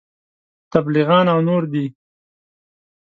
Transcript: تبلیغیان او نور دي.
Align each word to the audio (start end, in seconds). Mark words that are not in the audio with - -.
تبلیغیان 0.71 1.25
او 1.33 1.39
نور 1.47 1.63
دي. 1.73 1.85